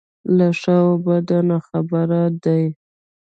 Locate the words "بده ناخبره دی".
1.05-2.63